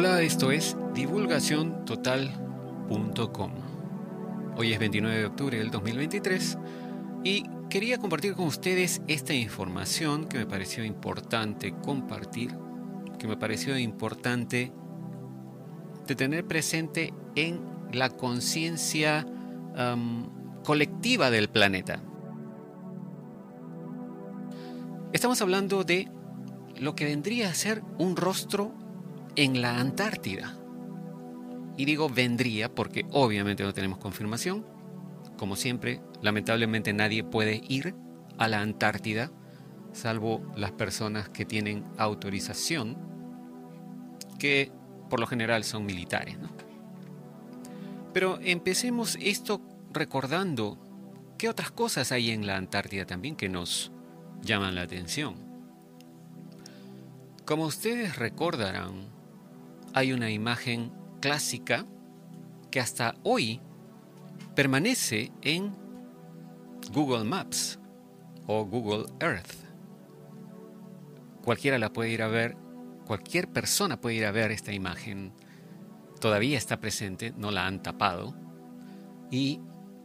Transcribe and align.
Hola, 0.00 0.22
esto 0.22 0.52
es 0.52 0.76
divulgaciontotal.com. 0.94 3.50
Hoy 4.56 4.72
es 4.72 4.78
29 4.78 5.18
de 5.18 5.26
octubre 5.26 5.58
del 5.58 5.72
2023 5.72 6.56
y 7.24 7.42
quería 7.68 7.98
compartir 7.98 8.34
con 8.34 8.46
ustedes 8.46 9.02
esta 9.08 9.34
información 9.34 10.28
que 10.28 10.38
me 10.38 10.46
pareció 10.46 10.84
importante 10.84 11.74
compartir, 11.82 12.54
que 13.18 13.26
me 13.26 13.36
pareció 13.36 13.76
importante 13.76 14.70
de 16.06 16.14
tener 16.14 16.46
presente 16.46 17.12
en 17.34 17.60
la 17.92 18.10
conciencia 18.10 19.26
colectiva 20.62 21.32
del 21.32 21.48
planeta. 21.48 22.00
Estamos 25.12 25.42
hablando 25.42 25.82
de 25.82 26.08
lo 26.76 26.94
que 26.94 27.04
vendría 27.04 27.48
a 27.48 27.54
ser 27.54 27.82
un 27.98 28.14
rostro 28.14 28.86
en 29.38 29.62
la 29.62 29.78
Antártida. 29.78 30.56
Y 31.76 31.84
digo 31.84 32.08
vendría 32.08 32.74
porque 32.74 33.06
obviamente 33.12 33.62
no 33.62 33.72
tenemos 33.72 33.98
confirmación. 33.98 34.66
Como 35.36 35.54
siempre, 35.54 36.00
lamentablemente 36.20 36.92
nadie 36.92 37.22
puede 37.22 37.62
ir 37.68 37.94
a 38.36 38.48
la 38.48 38.60
Antártida, 38.60 39.30
salvo 39.92 40.42
las 40.56 40.72
personas 40.72 41.28
que 41.28 41.44
tienen 41.44 41.84
autorización, 41.98 42.98
que 44.40 44.72
por 45.08 45.20
lo 45.20 45.28
general 45.28 45.62
son 45.62 45.86
militares. 45.86 46.36
Pero 48.12 48.40
empecemos 48.42 49.16
esto 49.20 49.60
recordando 49.92 50.78
qué 51.38 51.48
otras 51.48 51.70
cosas 51.70 52.10
hay 52.10 52.32
en 52.32 52.44
la 52.44 52.56
Antártida 52.56 53.06
también 53.06 53.36
que 53.36 53.48
nos 53.48 53.92
llaman 54.42 54.74
la 54.74 54.82
atención. 54.82 55.36
Como 57.44 57.66
ustedes 57.66 58.16
recordarán, 58.16 59.16
hay 59.94 60.12
una 60.12 60.30
imagen 60.30 60.92
clásica 61.20 61.86
que 62.70 62.80
hasta 62.80 63.14
hoy 63.22 63.60
permanece 64.54 65.32
en 65.42 65.74
Google 66.92 67.24
Maps 67.24 67.78
o 68.46 68.64
Google 68.64 69.06
Earth. 69.20 69.54
Cualquiera 71.42 71.78
la 71.78 71.92
puede 71.92 72.10
ir 72.10 72.22
a 72.22 72.28
ver, 72.28 72.56
cualquier 73.06 73.48
persona 73.48 74.00
puede 74.00 74.16
ir 74.16 74.26
a 74.26 74.32
ver 74.32 74.50
esta 74.50 74.72
imagen. 74.72 75.32
Todavía 76.20 76.58
está 76.58 76.80
presente, 76.80 77.32
no 77.36 77.50
la 77.50 77.66
han 77.66 77.82
tapado. 77.82 78.34
Y 79.30 79.60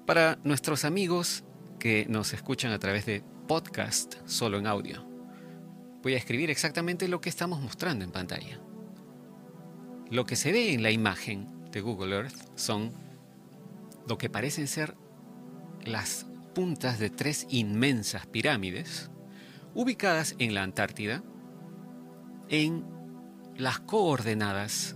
para 0.06 0.38
nuestros 0.44 0.86
amigos 0.86 1.44
que 1.80 2.06
nos 2.08 2.34
escuchan 2.34 2.72
a 2.72 2.80
través 2.80 3.06
de 3.06 3.24
podcast 3.48 4.16
solo 4.26 4.58
en 4.58 4.68
audio, 4.68 5.06
voy 6.02 6.14
a 6.14 6.18
escribir 6.18 6.50
exactamente 6.50 7.08
lo 7.08 7.20
que 7.20 7.30
estamos 7.30 7.62
mostrando 7.62 8.06
en 8.06 8.12
pantalla. 8.12 8.63
Lo 10.14 10.28
que 10.28 10.36
se 10.36 10.52
ve 10.52 10.76
en 10.76 10.84
la 10.84 10.92
imagen 10.92 11.72
de 11.72 11.82
Google 11.82 12.16
Earth 12.16 12.36
son 12.54 12.92
lo 14.08 14.20
que 14.20 14.30
parecen 14.30 14.68
ser 14.68 14.96
las 15.86 16.28
puntas 16.54 17.00
de 17.00 17.10
tres 17.10 17.48
inmensas 17.50 18.28
pirámides 18.28 19.10
ubicadas 19.74 20.36
en 20.38 20.54
la 20.54 20.62
Antártida 20.62 21.24
en 22.50 22.86
las 23.58 23.80
coordenadas 23.80 24.96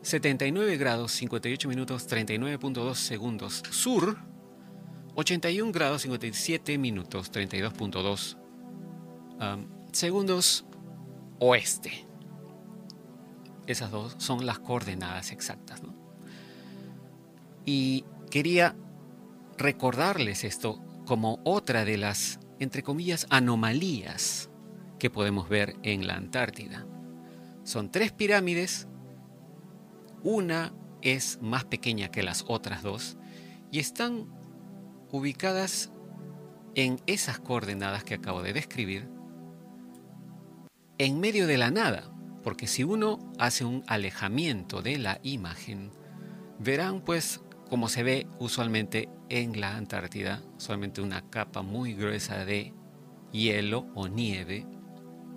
79 0.00 0.78
grados 0.78 1.12
58 1.12 1.68
minutos 1.68 2.08
39.2 2.08 2.94
segundos 2.94 3.62
sur, 3.70 4.16
81 5.16 5.70
grados 5.70 6.00
57 6.00 6.78
minutos 6.78 7.30
32.2 7.30 8.38
um, 9.38 9.68
segundos 9.92 10.64
oeste. 11.40 12.07
Esas 13.68 13.90
dos 13.90 14.14
son 14.16 14.46
las 14.46 14.58
coordenadas 14.58 15.30
exactas. 15.30 15.82
Y 17.66 18.06
quería 18.30 18.74
recordarles 19.58 20.42
esto 20.42 20.82
como 21.06 21.38
otra 21.44 21.84
de 21.84 21.98
las, 21.98 22.40
entre 22.60 22.82
comillas, 22.82 23.26
anomalías 23.28 24.48
que 24.98 25.10
podemos 25.10 25.50
ver 25.50 25.76
en 25.82 26.06
la 26.06 26.14
Antártida. 26.14 26.86
Son 27.62 27.90
tres 27.90 28.10
pirámides, 28.10 28.88
una 30.22 30.72
es 31.02 31.38
más 31.42 31.66
pequeña 31.66 32.08
que 32.08 32.22
las 32.22 32.46
otras 32.48 32.82
dos 32.82 33.18
y 33.70 33.80
están 33.80 34.28
ubicadas 35.12 35.92
en 36.74 37.02
esas 37.06 37.38
coordenadas 37.38 38.02
que 38.02 38.14
acabo 38.14 38.42
de 38.42 38.54
describir, 38.54 39.10
en 40.96 41.20
medio 41.20 41.46
de 41.46 41.58
la 41.58 41.70
nada, 41.70 42.10
porque 42.48 42.66
si 42.66 42.82
uno 42.82 43.18
hace 43.38 43.66
un 43.66 43.84
alejamiento 43.86 44.80
de 44.80 44.96
la 44.96 45.20
imagen, 45.22 45.90
verán 46.58 47.02
pues 47.02 47.42
como 47.68 47.90
se 47.90 48.02
ve 48.02 48.26
usualmente 48.38 49.10
en 49.28 49.60
la 49.60 49.76
Antártida, 49.76 50.42
solamente 50.56 51.02
una 51.02 51.28
capa 51.28 51.60
muy 51.60 51.92
gruesa 51.92 52.46
de 52.46 52.72
hielo 53.32 53.86
o 53.94 54.08
nieve 54.08 54.64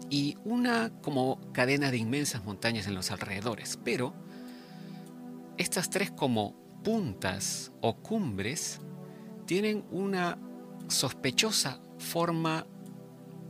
y 0.10 0.38
una 0.46 0.90
como 1.02 1.42
cadena 1.52 1.92
de 1.92 1.98
inmensas 1.98 2.46
montañas 2.46 2.88
en 2.88 2.96
los 2.96 3.12
alrededores. 3.12 3.78
Pero 3.84 4.14
estas 5.58 5.90
tres 5.90 6.12
como 6.12 6.56
puntas 6.82 7.74
o 7.82 7.98
cumbres 7.98 8.80
tienen 9.46 9.84
una 9.92 10.38
sospechosa 10.88 11.82
forma 11.98 12.66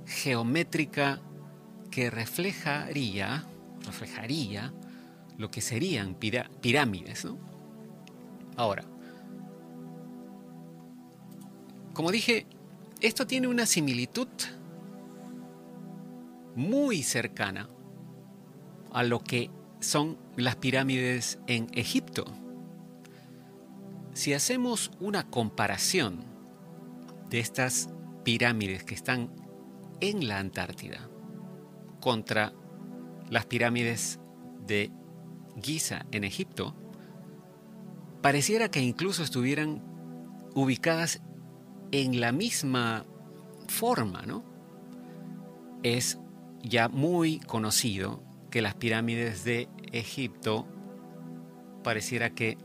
geométrica 0.08 1.22
que 1.92 2.10
reflejaría, 2.10 3.46
reflejaría 3.86 4.74
lo 5.38 5.50
que 5.50 5.62
serían 5.62 6.16
pirámides. 6.16 7.28
Ahora, 8.56 8.84
como 11.94 12.12
dije, 12.12 12.46
esto 13.02 13.28
tiene 13.28 13.48
una 13.48 13.66
similitud 13.66 14.28
muy 16.56 17.04
cercana 17.04 17.70
a 18.92 19.04
lo 19.04 19.20
que 19.20 19.50
son 19.80 20.18
las 20.36 20.56
pirámides 20.58 21.40
en 21.48 21.68
Egipto. 21.74 22.26
Si 24.14 24.34
hacemos 24.34 24.92
una 25.00 25.30
comparación 25.30 26.24
de 27.30 27.40
estas 27.40 27.90
pirámides 28.24 28.84
que 28.84 28.94
están 28.94 29.32
en 30.02 30.28
la 30.28 30.40
Antártida 30.40 31.10
contra 32.00 32.54
las 33.32 33.46
pirámides 33.46 34.20
de 34.68 34.92
Giza 35.60 36.06
en 36.12 36.26
Egipto, 36.26 36.76
pareciera 38.22 38.70
que 38.70 38.82
incluso 38.82 39.24
estuvieran 39.24 39.82
ubicadas 40.54 41.22
en 41.92 42.20
la 42.20 42.34
misma 42.34 43.06
forma, 43.68 44.22
¿no? 44.24 44.44
Es 45.82 46.20
ya 46.62 46.90
muy 46.90 47.40
conocido 47.40 48.22
que 48.52 48.62
las 48.62 48.76
pirámides 48.76 49.46
de 49.46 49.70
Egipto 49.94 50.68
pareciera 51.84 52.32
que 52.32 52.58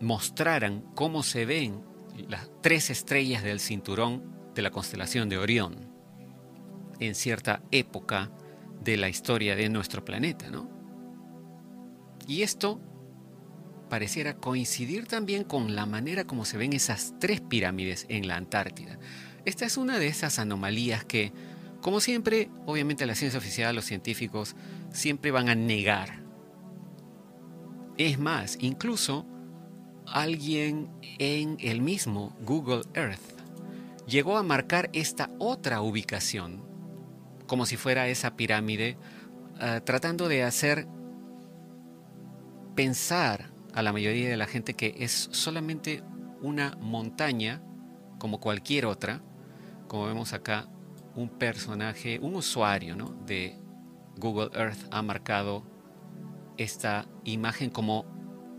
mostraran 0.00 0.82
cómo 0.94 1.24
se 1.24 1.44
ven 1.46 1.82
las 2.28 2.48
tres 2.62 2.90
estrellas 2.90 3.42
del 3.42 3.58
cinturón 3.58 4.52
de 4.54 4.62
la 4.62 4.70
constelación 4.70 5.28
de 5.28 5.38
Orión 5.38 5.92
en 7.00 7.16
cierta 7.16 7.62
época 7.72 8.30
de 8.82 8.96
la 8.96 9.08
historia 9.08 9.56
de 9.56 9.68
nuestro 9.68 10.04
planeta, 10.04 10.50
¿no? 10.50 10.70
Y 12.26 12.42
esto 12.42 12.80
pareciera 13.88 14.36
coincidir 14.36 15.06
también 15.06 15.44
con 15.44 15.74
la 15.74 15.86
manera 15.86 16.24
como 16.24 16.44
se 16.44 16.56
ven 16.56 16.72
esas 16.72 17.14
tres 17.20 17.40
pirámides 17.40 18.06
en 18.08 18.26
la 18.26 18.36
Antártida. 18.36 18.98
Esta 19.44 19.66
es 19.66 19.76
una 19.76 19.98
de 19.98 20.06
esas 20.06 20.38
anomalías 20.38 21.04
que, 21.04 21.32
como 21.80 22.00
siempre, 22.00 22.48
obviamente 22.64 23.06
la 23.06 23.14
ciencia 23.14 23.38
oficial, 23.38 23.74
los 23.74 23.84
científicos, 23.84 24.56
siempre 24.92 25.30
van 25.30 25.48
a 25.48 25.54
negar. 25.54 26.22
Es 27.98 28.18
más, 28.18 28.56
incluso 28.60 29.26
alguien 30.06 30.90
en 31.18 31.56
el 31.60 31.82
mismo 31.82 32.36
Google 32.40 32.84
Earth 32.94 33.20
llegó 34.06 34.38
a 34.38 34.42
marcar 34.42 34.90
esta 34.92 35.30
otra 35.38 35.82
ubicación 35.82 36.71
como 37.46 37.66
si 37.66 37.76
fuera 37.76 38.08
esa 38.08 38.36
pirámide, 38.36 38.96
eh, 39.60 39.80
tratando 39.84 40.28
de 40.28 40.42
hacer 40.42 40.86
pensar 42.74 43.50
a 43.74 43.82
la 43.82 43.92
mayoría 43.92 44.28
de 44.28 44.36
la 44.36 44.46
gente 44.46 44.74
que 44.74 44.94
es 44.98 45.28
solamente 45.32 46.02
una 46.40 46.76
montaña 46.80 47.62
como 48.18 48.40
cualquier 48.40 48.86
otra, 48.86 49.22
como 49.88 50.06
vemos 50.06 50.32
acá, 50.32 50.68
un 51.14 51.28
personaje, 51.28 52.18
un 52.20 52.36
usuario 52.36 52.96
de 53.26 53.58
Google 54.16 54.50
Earth 54.54 54.86
ha 54.90 55.02
marcado 55.02 55.64
esta 56.56 57.06
imagen 57.24 57.70
como 57.70 58.06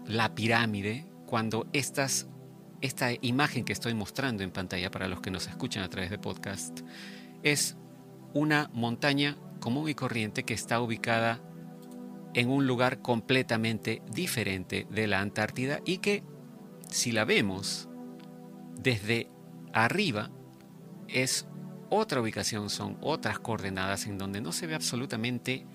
la 0.05 0.35
pirámide, 0.35 1.05
cuando 1.25 1.67
estas, 1.73 2.27
esta 2.81 3.11
imagen 3.21 3.65
que 3.65 3.73
estoy 3.73 3.93
mostrando 3.93 4.43
en 4.43 4.51
pantalla 4.51 4.91
para 4.91 5.07
los 5.07 5.21
que 5.21 5.31
nos 5.31 5.47
escuchan 5.47 5.83
a 5.83 5.89
través 5.89 6.09
de 6.09 6.19
podcast 6.19 6.81
es 7.41 7.77
una 8.33 8.69
montaña 8.73 9.37
común 9.59 9.89
y 9.89 9.95
corriente 9.95 10.43
que 10.43 10.53
está 10.53 10.81
ubicada 10.81 11.41
en 12.33 12.49
un 12.49 12.67
lugar 12.67 13.01
completamente 13.01 14.01
diferente 14.11 14.87
de 14.89 15.07
la 15.07 15.21
Antártida 15.21 15.79
y 15.85 15.99
que 15.99 16.23
si 16.89 17.11
la 17.11 17.25
vemos 17.25 17.89
desde 18.77 19.29
arriba 19.71 20.31
es 21.07 21.47
otra 21.89 22.21
ubicación, 22.21 22.69
son 22.69 22.97
otras 23.01 23.39
coordenadas 23.39 24.07
en 24.07 24.17
donde 24.17 24.41
no 24.41 24.51
se 24.51 24.65
ve 24.67 24.75
absolutamente 24.75 25.65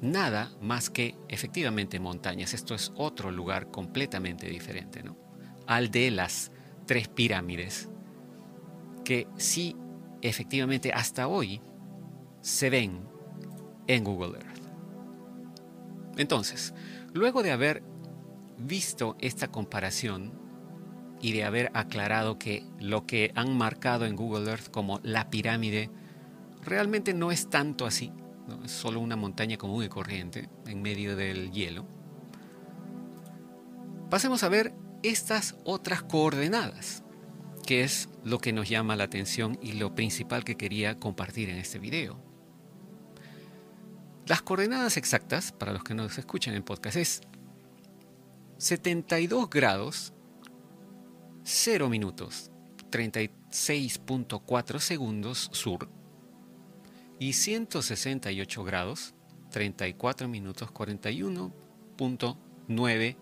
nada 0.00 0.52
más 0.60 0.90
que 0.90 1.16
efectivamente 1.28 2.00
montañas. 2.00 2.54
Esto 2.54 2.74
es 2.74 2.92
otro 2.96 3.30
lugar 3.30 3.70
completamente 3.70 4.48
diferente, 4.48 5.02
¿no? 5.02 5.16
Al 5.66 5.90
de 5.90 6.10
las 6.10 6.50
tres 6.86 7.08
pirámides, 7.08 7.90
que 9.04 9.28
sí, 9.36 9.76
efectivamente, 10.22 10.92
hasta 10.92 11.28
hoy 11.28 11.60
se 12.46 12.70
ven 12.70 13.00
en 13.88 14.04
Google 14.04 14.38
Earth. 14.38 14.62
Entonces, 16.16 16.74
luego 17.12 17.42
de 17.42 17.50
haber 17.50 17.82
visto 18.56 19.16
esta 19.18 19.48
comparación 19.48 20.32
y 21.20 21.32
de 21.32 21.42
haber 21.42 21.72
aclarado 21.74 22.38
que 22.38 22.64
lo 22.78 23.04
que 23.04 23.32
han 23.34 23.58
marcado 23.58 24.06
en 24.06 24.14
Google 24.14 24.48
Earth 24.48 24.70
como 24.70 25.00
la 25.02 25.28
pirámide 25.28 25.90
realmente 26.62 27.14
no 27.14 27.32
es 27.32 27.50
tanto 27.50 27.84
así, 27.84 28.12
es 28.64 28.70
solo 28.70 29.00
una 29.00 29.16
montaña 29.16 29.56
común 29.56 29.82
y 29.82 29.88
corriente 29.88 30.48
en 30.66 30.82
medio 30.82 31.16
del 31.16 31.50
hielo, 31.50 31.84
pasemos 34.08 34.44
a 34.44 34.48
ver 34.48 34.72
estas 35.02 35.56
otras 35.64 36.04
coordenadas, 36.04 37.02
que 37.66 37.82
es 37.82 38.08
lo 38.22 38.38
que 38.38 38.52
nos 38.52 38.68
llama 38.68 38.94
la 38.94 39.04
atención 39.04 39.58
y 39.60 39.72
lo 39.72 39.96
principal 39.96 40.44
que 40.44 40.56
quería 40.56 41.00
compartir 41.00 41.50
en 41.50 41.58
este 41.58 41.80
video. 41.80 42.25
Las 44.26 44.42
coordenadas 44.42 44.96
exactas, 44.96 45.52
para 45.52 45.72
los 45.72 45.84
que 45.84 45.94
nos 45.94 46.18
escuchan 46.18 46.54
en 46.54 46.64
podcast, 46.64 46.96
es 46.96 47.20
72 48.58 49.48
grados, 49.48 50.12
0 51.44 51.88
minutos, 51.88 52.50
36.4 52.90 54.80
segundos 54.80 55.48
sur 55.52 55.88
y 57.20 57.34
168 57.34 58.64
grados, 58.64 59.14
34 59.50 60.26
minutos, 60.26 60.72
41.9 60.72 63.16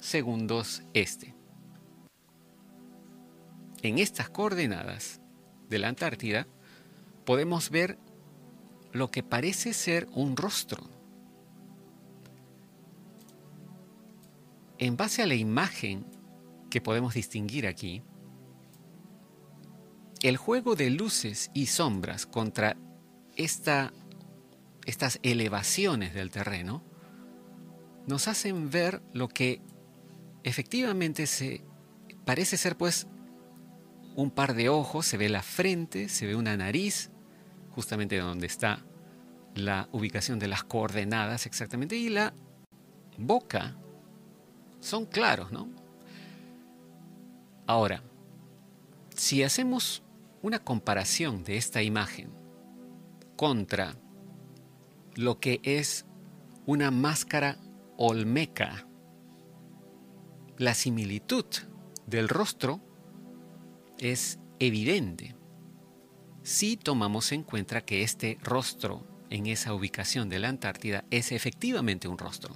segundos 0.00 0.82
este. 0.92 1.34
En 3.80 3.98
estas 3.98 4.28
coordenadas 4.28 5.22
de 5.70 5.78
la 5.78 5.88
Antártida 5.88 6.46
podemos 7.24 7.70
ver 7.70 7.98
lo 8.92 9.10
que 9.10 9.22
parece 9.22 9.72
ser 9.72 10.08
un 10.12 10.36
rostro. 10.36 10.88
En 14.78 14.96
base 14.96 15.22
a 15.22 15.26
la 15.26 15.34
imagen 15.34 16.06
que 16.70 16.80
podemos 16.80 17.14
distinguir 17.14 17.66
aquí, 17.66 18.02
el 20.22 20.36
juego 20.36 20.76
de 20.76 20.90
luces 20.90 21.50
y 21.54 21.66
sombras 21.66 22.26
contra 22.26 22.76
esta, 23.36 23.92
estas 24.86 25.18
elevaciones 25.22 26.14
del 26.14 26.30
terreno 26.30 26.82
nos 28.06 28.28
hacen 28.28 28.70
ver 28.70 29.02
lo 29.12 29.28
que 29.28 29.62
efectivamente 30.44 31.26
se 31.26 31.64
parece 32.24 32.56
ser 32.56 32.76
pues 32.76 33.06
un 34.14 34.30
par 34.30 34.54
de 34.54 34.68
ojos, 34.68 35.06
se 35.06 35.16
ve 35.16 35.28
la 35.28 35.42
frente, 35.42 36.08
se 36.08 36.26
ve 36.26 36.36
una 36.36 36.56
nariz, 36.56 37.11
justamente 37.74 38.18
donde 38.18 38.46
está 38.46 38.84
la 39.54 39.88
ubicación 39.92 40.38
de 40.38 40.48
las 40.48 40.64
coordenadas 40.64 41.46
exactamente, 41.46 41.96
y 41.96 42.08
la 42.08 42.32
boca 43.18 43.76
son 44.80 45.06
claros, 45.06 45.52
¿no? 45.52 45.68
Ahora, 47.66 48.02
si 49.14 49.42
hacemos 49.42 50.02
una 50.42 50.58
comparación 50.58 51.44
de 51.44 51.56
esta 51.56 51.82
imagen 51.82 52.30
contra 53.36 53.94
lo 55.14 55.38
que 55.38 55.60
es 55.62 56.06
una 56.66 56.90
máscara 56.90 57.58
olmeca, 57.96 58.86
la 60.58 60.74
similitud 60.74 61.44
del 62.06 62.28
rostro 62.28 62.80
es 63.98 64.38
evidente 64.58 65.36
si 66.42 66.76
tomamos 66.76 67.32
en 67.32 67.42
cuenta 67.42 67.82
que 67.82 68.02
este 68.02 68.38
rostro 68.42 69.04
en 69.30 69.46
esa 69.46 69.74
ubicación 69.74 70.28
de 70.28 70.38
la 70.38 70.48
Antártida 70.48 71.04
es 71.10 71.32
efectivamente 71.32 72.08
un 72.08 72.18
rostro. 72.18 72.54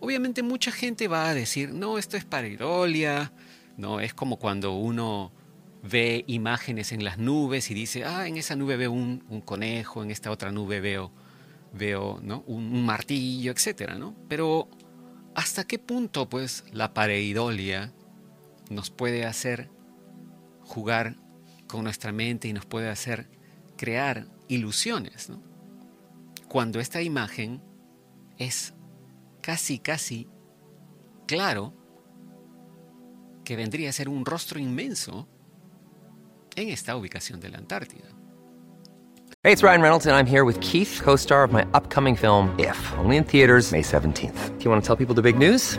Obviamente 0.00 0.42
mucha 0.42 0.70
gente 0.70 1.08
va 1.08 1.28
a 1.28 1.34
decir, 1.34 1.72
no, 1.72 1.98
esto 1.98 2.16
es 2.16 2.24
pareidolia, 2.24 3.32
no, 3.76 4.00
es 4.00 4.14
como 4.14 4.38
cuando 4.38 4.74
uno 4.74 5.32
ve 5.82 6.24
imágenes 6.26 6.92
en 6.92 7.04
las 7.04 7.18
nubes 7.18 7.70
y 7.70 7.74
dice, 7.74 8.04
ah, 8.04 8.26
en 8.26 8.36
esa 8.36 8.56
nube 8.56 8.76
veo 8.76 8.92
un, 8.92 9.42
conejo, 9.44 10.02
en 10.02 10.10
esta 10.10 10.30
otra 10.30 10.52
nube 10.52 10.80
veo, 10.80 11.10
veo 11.72 12.20
¿no? 12.22 12.44
un, 12.46 12.84
martillo, 12.84 13.52
etc. 13.52 13.92
¿no? 13.96 14.14
Pero 14.28 14.68
¿hasta 15.34 15.64
qué 15.64 15.78
punto 15.78 16.28
pues 16.28 16.64
la 16.72 16.94
pareidolia 16.94 17.92
nos 18.70 18.90
puede 18.90 19.24
hacer 19.24 19.70
jugar 20.62 21.16
con 21.68 21.84
nuestra 21.84 22.10
mente 22.10 22.48
y 22.48 22.52
nos 22.52 22.66
puede 22.66 22.88
hacer 22.88 23.28
crear 23.76 24.26
ilusiones? 24.48 25.30
Cuando 26.48 26.80
esta 26.80 27.02
imagen 27.02 27.62
es 28.38 28.74
casi, 29.40 29.78
casi 29.78 30.28
claro 31.26 31.74
que 33.44 33.56
vendría 33.56 33.90
a 33.90 33.92
ser 33.92 34.08
un 34.08 34.24
rostro 34.24 34.58
inmenso 34.58 35.28
en 36.56 36.70
esta 36.70 36.96
ubicación 36.96 37.40
de 37.40 37.50
la 37.50 37.58
Antártida. 37.58 38.08
Hey, 39.44 39.52
it's 39.52 39.62
Ryan 39.62 39.80
Reynolds 39.80 40.06
and 40.06 40.16
I'm 40.16 40.26
here 40.26 40.44
with 40.44 40.60
Keith, 40.60 41.00
co-star 41.02 41.44
of 41.44 41.52
my 41.52 41.64
upcoming 41.72 42.16
film 42.16 42.54
If, 42.58 42.76
only 42.98 43.16
in 43.16 43.24
theaters 43.24 43.70
May 43.70 43.82
17th. 43.82 44.58
Do 44.58 44.64
you 44.64 44.70
want 44.70 44.82
to 44.82 44.86
tell 44.86 44.96
people 44.96 45.14
the 45.14 45.22
big 45.22 45.38
news? 45.38 45.78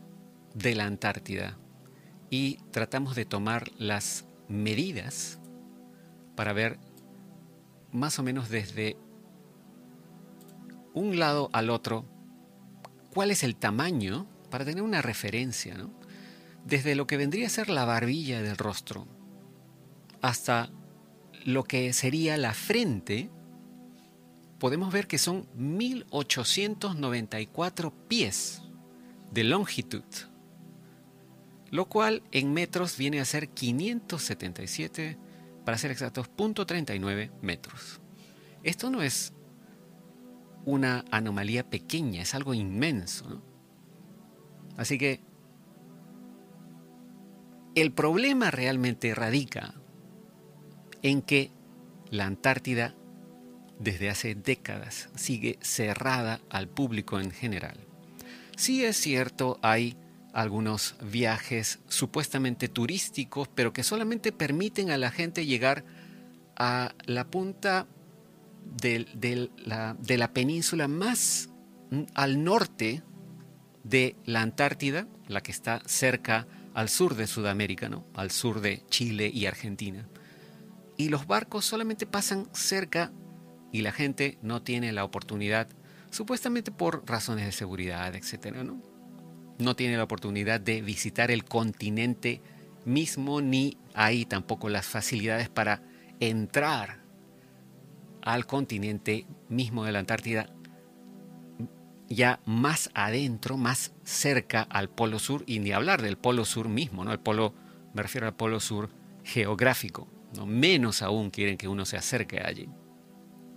de 0.53 0.75
la 0.75 0.85
Antártida 0.85 1.57
y 2.29 2.57
tratamos 2.71 3.15
de 3.15 3.25
tomar 3.25 3.71
las 3.77 4.25
medidas 4.47 5.39
para 6.35 6.53
ver 6.53 6.79
más 7.91 8.19
o 8.19 8.23
menos 8.23 8.49
desde 8.49 8.97
un 10.93 11.19
lado 11.19 11.49
al 11.53 11.69
otro 11.69 12.05
cuál 13.13 13.31
es 13.31 13.43
el 13.43 13.55
tamaño 13.55 14.27
para 14.49 14.65
tener 14.65 14.83
una 14.83 15.01
referencia, 15.01 15.77
desde 16.65 16.95
lo 16.95 17.07
que 17.07 17.15
vendría 17.17 17.47
a 17.47 17.49
ser 17.49 17.69
la 17.69 17.85
barbilla 17.85 18.41
del 18.41 18.57
rostro 18.57 19.07
hasta 20.21 20.69
lo 21.45 21.63
que 21.63 21.93
sería 21.93 22.35
la 22.37 22.53
frente, 22.53 23.31
podemos 24.59 24.93
ver 24.93 25.07
que 25.07 25.17
son 25.17 25.47
1894 25.55 27.91
pies 28.07 28.61
de 29.31 29.43
longitud 29.43 30.03
lo 31.71 31.87
cual 31.87 32.21
en 32.31 32.53
metros 32.53 32.97
viene 32.97 33.21
a 33.21 33.25
ser 33.25 33.49
577, 33.49 35.17
para 35.65 35.77
ser 35.77 35.91
exactos, 35.91 36.29
0.39 36.37 37.31
metros. 37.41 38.01
Esto 38.63 38.89
no 38.89 39.01
es 39.01 39.33
una 40.65 41.05
anomalía 41.11 41.69
pequeña, 41.69 42.21
es 42.21 42.35
algo 42.35 42.53
inmenso. 42.53 43.41
Así 44.77 44.97
que 44.97 45.21
el 47.73 47.93
problema 47.93 48.51
realmente 48.51 49.15
radica 49.15 49.73
en 51.01 51.21
que 51.21 51.51
la 52.09 52.25
Antártida 52.25 52.95
desde 53.79 54.09
hace 54.09 54.35
décadas 54.35 55.09
sigue 55.15 55.57
cerrada 55.61 56.41
al 56.49 56.67
público 56.67 57.19
en 57.19 57.31
general. 57.31 57.77
Sí 58.57 58.83
es 58.83 58.97
cierto, 58.97 59.57
hay 59.61 59.95
algunos 60.33 60.95
viajes 61.01 61.79
supuestamente 61.87 62.67
turísticos, 62.69 63.47
pero 63.53 63.73
que 63.73 63.83
solamente 63.83 64.31
permiten 64.31 64.91
a 64.91 64.97
la 64.97 65.11
gente 65.11 65.45
llegar 65.45 65.83
a 66.55 66.93
la 67.05 67.25
punta 67.27 67.87
de, 68.65 69.49
la, 69.65 70.33
península 70.33 70.87
más 70.87 71.49
al 72.13 72.43
norte 72.43 73.03
de 73.83 74.15
la 74.25 74.41
Antártida, 74.41 75.07
la 75.27 75.41
que 75.41 75.51
está 75.51 75.81
cerca 75.85 76.47
al 76.73 76.89
sur 76.89 77.15
de 77.15 77.27
Sudamérica, 77.27 77.89
¿no? 77.89 78.05
al 78.13 78.31
sur 78.31 78.61
de 78.61 78.83
Chile 78.89 79.29
y 79.33 79.45
Argentina. 79.45 80.07
Y 80.97 81.09
los 81.09 81.27
barcos 81.27 81.65
solamente 81.65 82.05
pasan 82.05 82.47
cerca 82.53 83.11
y 83.71 83.81
la 83.81 83.91
gente 83.91 84.37
no 84.41 84.61
tiene 84.61 84.91
la 84.91 85.03
oportunidad, 85.03 85.67
supuestamente 86.11 86.71
por 86.71 87.03
razones 87.09 87.45
de 87.45 87.51
seguridad, 87.51 88.15
etcétera, 88.15 88.63
¿no? 88.63 88.81
No 89.61 89.75
tiene 89.75 89.97
la 89.97 90.03
oportunidad 90.03 90.59
de 90.59 90.81
visitar 90.81 91.31
el 91.31 91.45
continente 91.45 92.41
mismo 92.85 93.41
ni 93.41 93.77
hay 93.93 94.25
tampoco 94.25 94.69
las 94.69 94.85
facilidades 94.85 95.49
para 95.49 95.83
entrar 96.19 97.01
al 98.21 98.45
continente 98.45 99.25
mismo 99.49 99.85
de 99.85 99.91
la 99.91 99.99
Antártida 99.99 100.49
ya 102.07 102.41
más 102.45 102.89
adentro, 102.93 103.57
más 103.57 103.93
cerca 104.03 104.63
al 104.63 104.89
Polo 104.89 105.17
Sur, 105.17 105.43
y 105.47 105.59
ni 105.59 105.71
hablar 105.71 106.01
del 106.01 106.17
Polo 106.17 106.43
Sur 106.43 106.67
mismo, 106.67 107.05
¿no? 107.05 107.13
El 107.13 107.19
Polo, 107.19 107.53
me 107.93 108.01
refiero 108.01 108.27
al 108.27 108.35
Polo 108.35 108.59
Sur 108.59 108.89
geográfico, 109.23 110.09
¿no? 110.35 110.45
Menos 110.45 111.01
aún 111.01 111.29
quieren 111.29 111.57
que 111.57 111.69
uno 111.69 111.85
se 111.85 111.95
acerque 111.97 112.41
allí, 112.41 112.67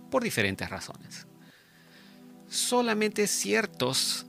por 0.09 0.23
diferentes 0.23 0.69
razones. 0.69 1.27
Solamente 2.47 3.27
ciertos 3.27 4.27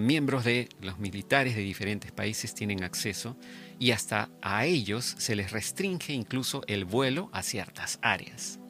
miembros 0.00 0.44
de 0.44 0.68
los 0.80 0.98
militares 0.98 1.56
de 1.56 1.62
diferentes 1.62 2.12
países 2.12 2.54
tienen 2.54 2.84
acceso 2.84 3.36
y 3.78 3.90
hasta 3.90 4.30
a 4.40 4.66
ellos 4.66 5.16
se 5.18 5.34
les 5.34 5.50
restringe 5.50 6.12
incluso 6.12 6.62
el 6.66 6.84
vuelo 6.84 7.28
a 7.32 7.42
ciertas 7.42 7.98
áreas 8.02 8.60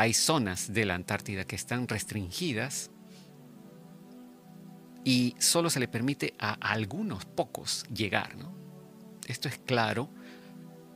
hay 0.00 0.14
zonas 0.14 0.72
de 0.72 0.86
la 0.86 0.94
Antártida 0.94 1.44
que 1.44 1.56
están 1.56 1.86
restringidas 1.86 2.90
y 5.04 5.34
solo 5.38 5.68
se 5.68 5.78
le 5.78 5.88
permite 5.88 6.32
a 6.38 6.54
algunos 6.54 7.26
pocos 7.26 7.84
llegar. 7.92 8.34
Esto 9.26 9.48
es 9.48 9.58
claro. 9.58 10.08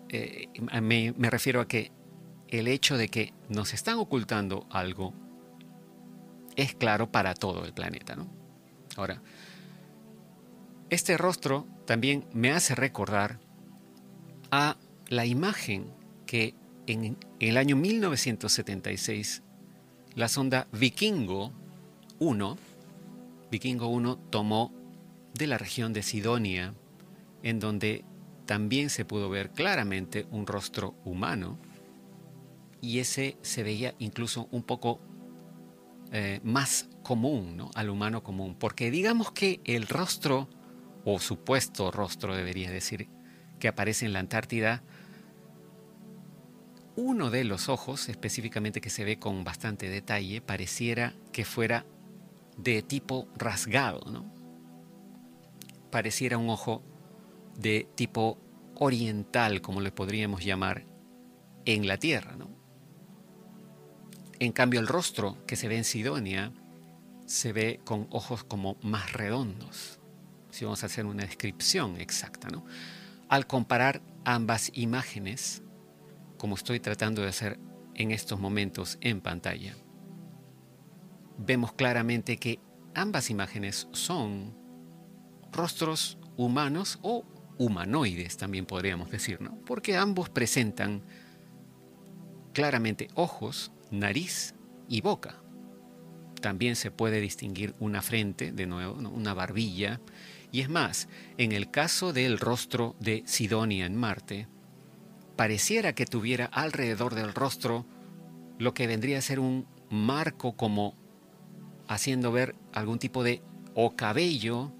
Eh, 0.08 0.48
me, 0.80 1.12
me, 1.12 1.28
refiero 1.28 1.60
a 1.60 1.68
que 1.68 1.92
el 2.48 2.66
hecho 2.66 2.96
de 2.96 3.08
que 3.08 3.34
nos 3.50 3.74
están 3.74 3.98
ocultando 3.98 4.66
algo 4.70 5.12
es 6.56 6.75
claro 6.75 7.11
para 7.11 7.34
todo 7.34 7.64
el 7.64 7.73
planeta. 7.73 8.16
¿no? 8.16 8.28
Ahora, 8.96 9.23
este 10.90 11.16
rostro 11.16 11.66
también 11.87 12.26
me 12.32 12.52
hace 12.52 12.75
recordar 12.75 13.38
a 14.50 14.76
la 15.08 15.26
imagen 15.26 15.87
que 16.26 16.54
en, 16.87 17.16
el 17.40 17.56
año 17.56 17.76
1976, 17.76 19.42
la 20.14 20.28
sonda 20.28 20.68
Vikingo 20.73 21.52
1, 22.18 22.56
Vikingo 23.50 23.88
1 23.88 24.16
tomó 24.30 24.73
de 25.34 25.46
la 25.46 25.58
región 25.58 25.92
de 25.92 26.02
Sidonia, 26.02 26.75
en 27.42 27.58
donde 27.58 28.04
también 28.46 28.90
se 28.90 29.04
pudo 29.04 29.28
ver 29.28 29.50
claramente 29.50 30.26
un 30.30 30.46
rostro 30.46 30.94
humano, 31.04 31.58
y 32.80 32.99
ese 32.99 33.37
se 33.42 33.62
veía 33.62 33.94
incluso 33.99 34.49
un 34.50 34.62
poco 34.62 35.00
eh, 36.16 36.38
más 36.44 36.88
común, 37.02 37.56
¿no? 37.56 37.71
al 37.75 37.90
humano 37.90 38.23
común, 38.23 38.54
porque 38.54 38.92
digamos 38.92 39.33
que 39.33 39.61
el 39.64 39.88
rostro, 39.88 40.49
o 41.04 41.18
supuesto 41.18 41.90
rostro 41.90 42.37
debería 42.37 42.71
decir, 42.71 43.09
que 43.59 43.66
aparece 43.66 44.06
en 44.06 44.12
la 44.12 44.21
Antártida, 44.21 44.85
uno 46.94 47.30
de 47.30 47.42
los 47.42 47.68
ojos, 47.68 48.09
específicamente 48.09 48.80
que 48.80 48.90
se 48.90 49.02
ve 49.02 49.18
con 49.18 49.42
bastante 49.42 49.88
detalle, 49.88 50.40
pareciera 50.40 51.16
que 51.33 51.44
fuera 51.44 51.85
de 52.56 52.83
tipo 52.83 53.26
rasgado, 53.37 54.09
¿no? 54.09 54.33
Pareciera 55.90 56.38
un 56.38 56.49
ojo 56.49 56.85
de 57.59 57.88
tipo 57.97 58.38
oriental, 58.76 59.61
como 59.62 59.80
le 59.80 59.90
podríamos 59.90 60.44
llamar 60.44 60.87
en 61.64 61.88
la 61.88 61.97
Tierra, 61.97 62.37
¿no? 62.37 62.63
En 64.44 64.52
cambio, 64.52 64.78
el 64.78 64.86
rostro 64.86 65.38
que 65.46 65.56
se 65.56 65.68
ve 65.68 65.78
en 65.78 65.84
Sidonia 65.84 66.52
se 67.24 67.54
ve 67.54 67.80
con 67.82 68.06
ojos 68.10 68.44
como 68.44 68.76
más 68.82 69.14
redondos, 69.14 70.00
si 70.50 70.66
vamos 70.66 70.82
a 70.82 70.86
hacer 70.86 71.06
una 71.06 71.24
descripción 71.24 71.98
exacta. 71.98 72.48
Al 73.30 73.46
comparar 73.46 74.02
ambas 74.26 74.70
imágenes, 74.74 75.62
como 76.36 76.56
estoy 76.56 76.78
tratando 76.78 77.22
de 77.22 77.28
hacer 77.28 77.58
en 77.94 78.10
estos 78.10 78.38
momentos 78.38 78.98
en 79.00 79.22
pantalla. 79.22 79.74
Vemos 81.38 81.72
claramente 81.72 82.36
que 82.36 82.60
ambas 82.94 83.30
imágenes 83.30 83.88
son 83.92 84.54
rostros 85.52 86.18
humanos 86.36 86.98
o 87.00 87.24
humanoides, 87.56 88.36
también 88.36 88.66
podríamos 88.66 89.10
decir, 89.10 89.40
¿no? 89.40 89.56
Porque 89.64 89.96
ambos 89.96 90.28
presentan 90.28 91.02
claramente 92.52 93.08
ojos, 93.14 93.72
nariz 93.98 94.54
y 94.88 95.00
boca. 95.00 95.40
También 96.40 96.76
se 96.76 96.90
puede 96.90 97.20
distinguir 97.20 97.74
una 97.78 98.02
frente, 98.02 98.52
de 98.52 98.66
nuevo, 98.66 98.94
una 98.94 99.34
barbilla. 99.34 100.00
Y 100.52 100.60
es 100.60 100.68
más, 100.68 101.08
en 101.38 101.52
el 101.52 101.70
caso 101.70 102.12
del 102.12 102.38
rostro 102.38 102.96
de 103.00 103.22
Sidonia 103.26 103.86
en 103.86 103.96
Marte, 103.96 104.46
pareciera 105.36 105.94
que 105.94 106.06
tuviera 106.06 106.46
alrededor 106.46 107.14
del 107.14 107.34
rostro 107.34 107.86
lo 108.58 108.74
que 108.74 108.86
vendría 108.86 109.18
a 109.18 109.22
ser 109.22 109.40
un 109.40 109.66
marco 109.90 110.56
como 110.56 110.96
haciendo 111.88 112.30
ver 112.32 112.54
algún 112.72 112.98
tipo 112.98 113.24
de 113.24 113.42
o 113.74 113.96
cabello 113.96 114.72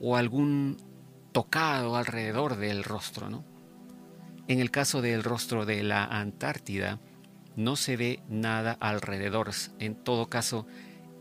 o 0.00 0.16
algún 0.16 0.76
tocado 1.32 1.96
alrededor 1.96 2.56
del 2.56 2.82
rostro, 2.84 3.30
¿no? 3.30 3.44
En 4.48 4.58
el 4.58 4.70
caso 4.70 5.00
del 5.00 5.22
rostro 5.22 5.64
de 5.64 5.82
la 5.82 6.04
Antártida 6.04 6.98
no 7.56 7.76
se 7.76 7.96
ve 7.96 8.22
nada 8.28 8.76
alrededor, 8.80 9.50
en 9.78 9.94
todo 9.94 10.28
caso 10.28 10.66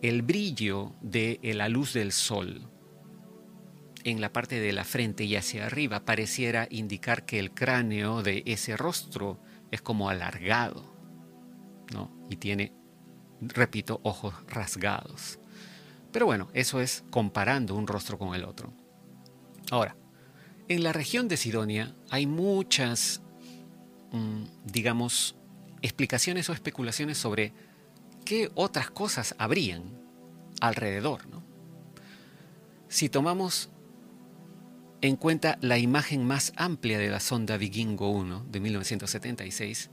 el 0.01 0.21
brillo 0.21 0.93
de 1.01 1.39
la 1.43 1.69
luz 1.69 1.93
del 1.93 2.11
sol 2.11 2.69
en 4.03 4.21
la 4.21 4.31
parte 4.31 4.59
de 4.59 4.71
la 4.71 4.83
frente 4.83 5.23
y 5.23 5.35
hacia 5.35 5.65
arriba 5.65 6.05
pareciera 6.05 6.67
indicar 6.69 7.25
que 7.25 7.39
el 7.39 7.51
cráneo 7.51 8.23
de 8.23 8.43
ese 8.45 8.77
rostro 8.77 9.39
es 9.71 9.81
como 9.81 10.09
alargado, 10.09 10.83
¿no? 11.93 12.11
Y 12.29 12.37
tiene, 12.37 12.73
repito, 13.41 13.99
ojos 14.03 14.33
rasgados. 14.47 15.39
Pero 16.11 16.25
bueno, 16.25 16.49
eso 16.53 16.81
es 16.81 17.03
comparando 17.09 17.75
un 17.75 17.87
rostro 17.87 18.17
con 18.17 18.33
el 18.33 18.45
otro. 18.45 18.73
Ahora, 19.69 19.95
en 20.67 20.83
la 20.83 20.93
región 20.93 21.27
de 21.27 21.37
Sidonia 21.37 21.95
hay 22.09 22.25
muchas, 22.25 23.21
mm, 24.11 24.43
digamos, 24.65 25.35
explicaciones 25.81 26.49
o 26.49 26.53
especulaciones 26.53 27.17
sobre 27.17 27.53
qué 28.25 28.51
otras 28.55 28.89
cosas 28.89 29.35
habrían 29.37 29.83
alrededor, 30.61 31.27
¿no? 31.27 31.43
Si 32.87 33.09
tomamos 33.09 33.69
en 35.01 35.15
cuenta 35.15 35.57
la 35.61 35.77
imagen 35.77 36.25
más 36.25 36.53
amplia 36.55 36.97
de 36.97 37.09
la 37.09 37.19
sonda 37.19 37.57
Vikingo 37.57 38.09
1 38.09 38.45
de 38.49 38.59
1976, 38.59 39.89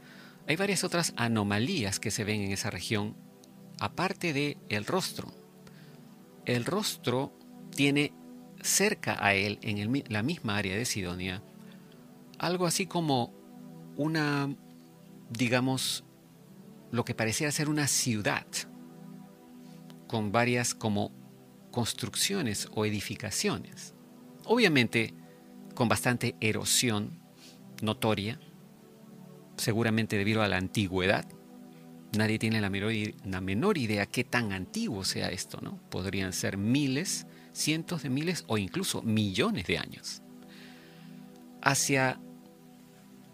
hay 0.48 0.56
varias 0.56 0.84
otras 0.84 1.12
anomalías 1.16 2.00
que 2.00 2.10
se 2.10 2.24
ven 2.24 2.40
en 2.40 2.52
esa 2.52 2.70
región, 2.70 3.16
aparte 3.80 4.32
de 4.32 4.58
el 4.68 4.84
rostro. 4.86 5.32
El 6.44 6.64
rostro 6.64 7.32
tiene 7.74 8.12
cerca 8.62 9.16
a 9.24 9.34
él, 9.34 9.58
en 9.62 10.04
la 10.08 10.22
misma 10.22 10.56
área 10.56 10.76
de 10.76 10.84
Sidonia, 10.84 11.42
algo 12.38 12.66
así 12.66 12.86
como 12.86 13.32
una, 13.96 14.54
digamos, 15.30 16.04
lo 16.90 17.04
que 17.04 17.14
parecía 17.14 17.50
ser 17.50 17.68
una 17.68 17.86
ciudad, 17.86 18.46
con 20.06 20.32
varias 20.32 20.74
como 20.74 21.12
construcciones 21.70 22.68
o 22.74 22.84
edificaciones 22.84 23.96
obviamente 24.46 25.12
con 25.74 25.88
bastante 25.88 26.36
erosión 26.40 27.18
notoria, 27.82 28.40
seguramente 29.56 30.16
debido 30.16 30.42
a 30.42 30.48
la 30.48 30.56
antigüedad. 30.56 31.26
Nadie 32.16 32.38
tiene 32.38 32.60
la 32.60 32.70
menor, 32.70 33.76
idea 33.76 34.06
qué 34.06 34.24
tan 34.24 34.52
antiguo 34.52 35.04
sea 35.04 35.28
esto, 35.28 35.58
¿no? 35.60 35.78
Podrían 35.90 36.32
ser 36.32 36.56
miles, 36.56 37.26
cientos 37.52 38.04
de 38.04 38.10
miles 38.10 38.44
o 38.46 38.56
incluso 38.56 39.02
millones 39.02 39.66
de 39.66 39.78
años. 39.78 40.22
Hacia 41.60 42.20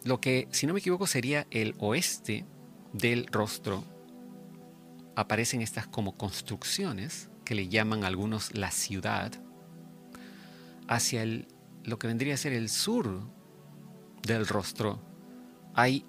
lo 0.05 0.21
que, 0.21 0.49
si 0.51 0.67
no 0.67 0.73
me 0.73 0.81
equivoco, 0.81 1.07
sería 1.07 1.47
el 1.51 1.75
oeste 1.79 2.45
del 2.93 3.27
rostro, 3.27 3.85
aparecen 5.17 5.63
estas 5.63 5.87
como 5.87 6.17
construcciones 6.17 7.31
que 7.45 7.55
le 7.55 7.69
llaman 7.69 8.05
algunos 8.05 8.55
la 8.55 8.71
ciudad, 8.71 9.33
hacia 10.89 11.23
el, 11.23 11.49
lo 11.85 11.99
que 11.99 12.07
vendría 12.07 12.35
a 12.35 12.39
ser 12.39 12.53
el 12.53 12.69
sur 12.69 13.23
del 14.23 14.47
rostro, 14.47 15.01
hay 15.75 16.05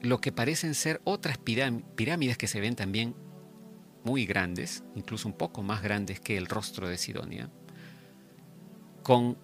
lo 0.00 0.20
que 0.20 0.32
parecen 0.32 0.74
ser 0.74 1.00
otras 1.04 1.38
pirámides 1.38 2.36
que 2.36 2.46
se 2.46 2.60
ven 2.60 2.76
también 2.76 3.14
muy 4.04 4.26
grandes, 4.26 4.84
incluso 4.94 5.28
un 5.28 5.34
poco 5.34 5.62
más 5.62 5.82
grandes 5.82 6.20
que 6.20 6.36
el 6.36 6.46
rostro 6.46 6.88
de 6.88 6.98
Sidonia, 6.98 7.50
con 9.02 9.38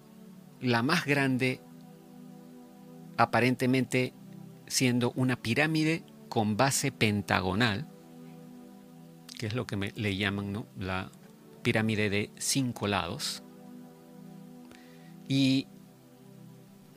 la 0.59 0.83
más 0.83 1.05
grande 1.05 1.61
aparentemente 3.17 4.13
siendo 4.67 5.11
una 5.15 5.35
pirámide 5.35 6.03
con 6.29 6.55
base 6.55 6.91
pentagonal, 6.91 7.87
que 9.37 9.47
es 9.47 9.53
lo 9.53 9.67
que 9.67 9.75
le 9.75 10.15
llaman 10.15 10.65
la 10.77 11.11
pirámide 11.61 12.09
de 12.09 12.31
cinco 12.37 12.87
lados. 12.87 13.43
Y 15.27 15.67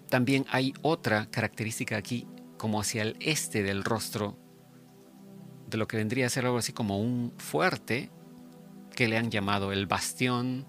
también 0.08 0.44
hay 0.50 0.74
otra 0.82 1.26
característica 1.26 1.96
aquí, 1.96 2.26
como 2.58 2.80
hacia 2.80 3.02
el 3.02 3.16
este 3.20 3.62
del 3.62 3.82
rostro, 3.82 4.38
de 5.68 5.78
lo 5.78 5.88
que 5.88 5.96
vendría 5.96 6.26
a 6.26 6.30
ser 6.30 6.46
algo 6.46 6.58
así 6.58 6.72
como 6.72 7.00
un 7.00 7.32
fuerte, 7.38 8.10
que 8.94 9.08
le 9.08 9.18
han 9.18 9.30
llamado 9.30 9.72
el 9.72 9.86
bastión, 9.86 10.66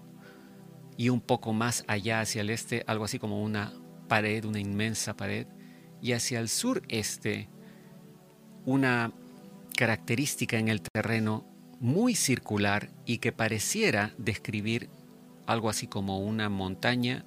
y 0.96 1.10
un 1.10 1.20
poco 1.20 1.52
más 1.52 1.84
allá 1.86 2.20
hacia 2.20 2.40
el 2.40 2.50
este, 2.50 2.82
algo 2.86 3.04
así 3.04 3.18
como 3.18 3.42
una 3.42 3.72
pared, 4.06 4.44
una 4.44 4.60
inmensa 4.60 5.16
pared, 5.16 5.46
y 6.00 6.12
hacia 6.12 6.40
el 6.40 6.48
sureste, 6.48 7.48
una 8.64 9.12
característica 9.76 10.58
en 10.58 10.68
el 10.68 10.82
terreno 10.82 11.44
muy 11.80 12.14
circular 12.14 12.90
y 13.04 13.18
que 13.18 13.32
pareciera 13.32 14.14
describir 14.18 14.88
algo 15.46 15.68
así 15.68 15.86
como 15.86 16.20
una 16.20 16.48
montaña 16.48 17.24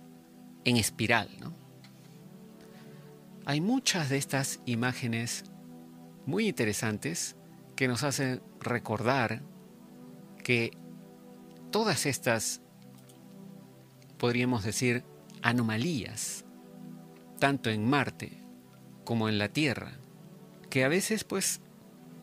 en 0.66 0.78
espiral. 0.78 1.30
Hay 3.46 3.62
muchas 3.62 4.10
de 4.10 4.18
estas 4.18 4.60
imágenes 4.66 5.46
muy 6.26 6.48
interesantes 6.48 7.36
que 7.76 7.88
nos 7.88 8.04
hacen 8.04 8.42
recordar 8.60 9.42
que 10.44 10.72
todas 11.72 12.06
estas, 12.06 12.62
podríamos 14.18 14.64
decir, 14.64 15.04
anomalías, 15.42 16.46
tanto 17.40 17.70
en 17.70 17.90
Marte 17.90 18.44
como 19.04 19.30
en 19.30 19.38
la 19.38 19.50
Tierra, 19.50 19.94
que 20.70 20.84
a 20.84 20.88
veces 20.88 21.24
pues 21.24 21.62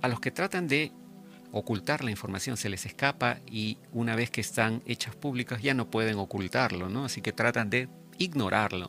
a 0.03 0.09
los 0.09 0.21
que 0.21 0.31
tratan 0.31 0.69
de 0.69 0.93
ocultar 1.53 2.05
la 2.05 2.11
información 2.11 2.57
se 2.57 2.69
les 2.69 2.87
escapa 2.87 3.39
y 3.51 3.79
una 3.93 4.15
vez 4.15 4.31
que 4.31 4.41
están 4.41 4.83
hechas 4.87 5.17
públicas 5.17 5.63
ya 5.63 5.75
no 5.75 5.91
pueden 5.91 6.19
ocultarlo, 6.19 6.89
¿no? 6.89 7.07
Así 7.07 7.23
que 7.23 7.33
tratan 7.33 7.71
de 7.71 7.89
ignorarlo 8.19 8.89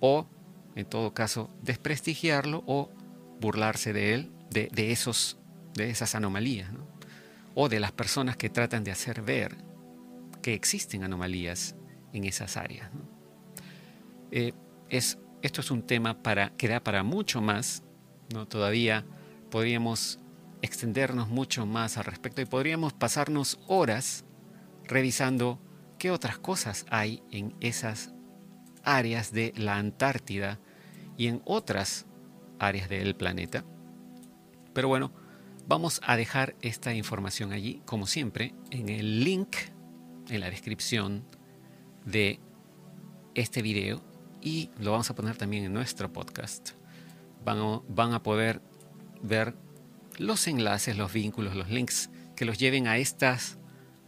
o 0.00 0.26
en 0.74 0.84
todo 0.84 1.14
caso 1.14 1.50
desprestigiarlo 1.62 2.62
o 2.66 2.90
burlarse 3.40 3.92
de 3.92 4.14
él, 4.14 4.32
de, 4.50 4.92
esos, 4.92 5.38
de 5.74 5.90
esas 5.90 6.14
anomalías, 6.14 6.70
o 7.54 7.68
de 7.68 7.80
las 7.80 7.92
personas 7.92 8.36
que 8.36 8.50
tratan 8.50 8.84
de 8.84 8.90
hacer 8.90 9.22
ver 9.22 9.56
que 10.42 10.54
existen 10.54 11.02
anomalías 11.02 11.74
en 12.12 12.24
esas 12.24 12.56
áreas. 12.56 12.90
Eh, 14.30 14.52
es, 14.88 15.18
esto 15.42 15.60
es 15.60 15.70
un 15.70 15.82
tema 15.82 16.22
para, 16.22 16.50
que 16.56 16.68
da 16.68 16.80
para 16.80 17.02
mucho 17.02 17.40
más, 17.40 17.82
¿no? 18.32 18.46
todavía 18.46 19.04
podríamos 19.50 20.20
extendernos 20.62 21.28
mucho 21.28 21.66
más 21.66 21.96
al 21.96 22.04
respecto 22.04 22.40
y 22.40 22.46
podríamos 22.46 22.92
pasarnos 22.92 23.58
horas 23.66 24.24
revisando 24.84 25.60
qué 25.98 26.10
otras 26.10 26.38
cosas 26.38 26.86
hay 26.90 27.22
en 27.30 27.54
esas 27.60 28.12
áreas 28.82 29.32
de 29.32 29.52
la 29.56 29.76
Antártida 29.76 30.60
y 31.16 31.28
en 31.28 31.42
otras 31.44 32.06
áreas 32.58 32.88
del 32.88 33.14
planeta. 33.14 33.64
Pero 34.72 34.88
bueno, 34.88 35.12
vamos 35.66 36.00
a 36.04 36.16
dejar 36.16 36.56
esta 36.60 36.94
información 36.94 37.52
allí, 37.52 37.82
como 37.84 38.06
siempre, 38.06 38.54
en 38.70 38.88
el 38.88 39.24
link 39.24 39.56
en 40.28 40.40
la 40.40 40.50
descripción 40.50 41.24
de 42.04 42.40
este 43.34 43.62
video 43.62 44.02
y 44.46 44.70
lo 44.78 44.92
vamos 44.92 45.10
a 45.10 45.16
poner 45.16 45.36
también 45.36 45.64
en 45.64 45.72
nuestro 45.72 46.12
podcast. 46.12 46.70
Van 47.44 47.58
a, 47.58 47.80
van 47.88 48.12
a 48.12 48.22
poder 48.22 48.62
ver 49.20 49.56
los 50.18 50.46
enlaces, 50.46 50.96
los 50.96 51.12
vínculos, 51.12 51.56
los 51.56 51.68
links 51.68 52.10
que 52.36 52.44
los 52.44 52.56
lleven 52.56 52.86
a 52.86 52.96
estas 52.96 53.58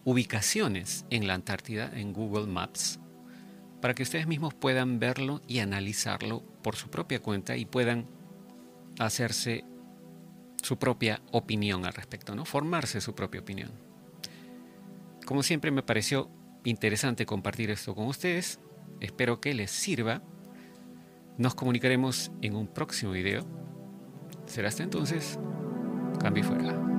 ubicaciones 0.04 1.04
en 1.10 1.26
la 1.26 1.34
Antártida 1.34 1.90
en 1.92 2.12
Google 2.12 2.46
Maps 2.46 3.00
para 3.80 3.94
que 3.94 4.04
ustedes 4.04 4.28
mismos 4.28 4.54
puedan 4.54 5.00
verlo 5.00 5.42
y 5.48 5.58
analizarlo 5.58 6.44
por 6.62 6.76
su 6.76 6.88
propia 6.88 7.20
cuenta 7.20 7.56
y 7.56 7.64
puedan 7.64 8.06
hacerse 9.00 9.64
su 10.62 10.78
propia 10.78 11.20
opinión 11.32 11.84
al 11.84 11.94
respecto, 11.94 12.36
¿no? 12.36 12.44
Formarse 12.44 13.00
su 13.00 13.12
propia 13.12 13.40
opinión. 13.40 13.72
Como 15.26 15.42
siempre 15.42 15.72
me 15.72 15.82
pareció 15.82 16.30
interesante 16.62 17.26
compartir 17.26 17.70
esto 17.70 17.96
con 17.96 18.06
ustedes. 18.06 18.60
Espero 19.00 19.40
que 19.40 19.54
les 19.54 19.70
sirva. 19.70 20.22
Nos 21.36 21.54
comunicaremos 21.54 22.32
en 22.42 22.56
un 22.56 22.66
próximo 22.66 23.12
video. 23.12 23.44
Será 24.46 24.68
hasta 24.68 24.82
entonces. 24.82 25.38
Cambio 26.20 26.44
fuera. 26.44 26.97